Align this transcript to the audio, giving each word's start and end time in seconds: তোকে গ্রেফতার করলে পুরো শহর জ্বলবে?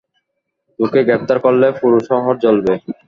তোকে 0.79 0.99
গ্রেফতার 1.07 1.37
করলে 1.45 1.67
পুরো 1.79 1.99
শহর 2.09 2.33
জ্বলবে? 2.43 2.73